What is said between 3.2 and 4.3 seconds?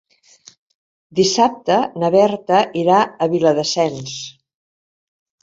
Viladasens.